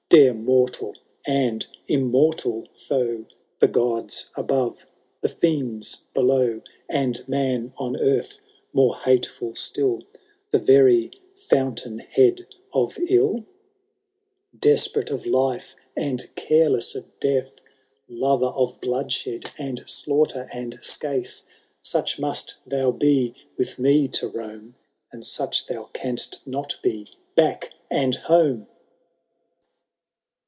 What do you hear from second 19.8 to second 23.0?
slaughter, and scathe. Such must thou